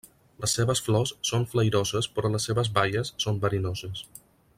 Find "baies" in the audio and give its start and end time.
2.79-3.13